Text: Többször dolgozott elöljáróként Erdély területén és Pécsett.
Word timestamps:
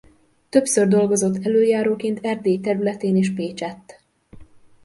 Többször 0.49 0.87
dolgozott 0.87 1.45
elöljáróként 1.45 2.19
Erdély 2.25 2.59
területén 2.59 3.15
és 3.15 3.33
Pécsett. 3.33 4.01